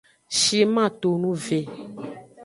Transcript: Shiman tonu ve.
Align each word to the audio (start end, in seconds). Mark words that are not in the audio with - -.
Shiman 0.39 0.89
tonu 1.01 1.31
ve. 1.43 1.59